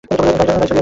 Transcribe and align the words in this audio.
গাড়ি 0.03 0.27
চলিয়া 0.31 0.55
গেল। 0.59 0.79